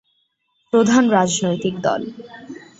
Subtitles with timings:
[0.73, 2.01] প্রধান রাজনৈতিক দল।